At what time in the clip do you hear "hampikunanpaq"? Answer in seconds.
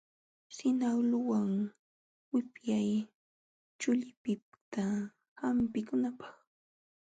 5.39-6.33